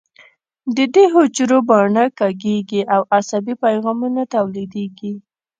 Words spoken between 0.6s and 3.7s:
د دې حجرو باڼه کږېږي او عصبي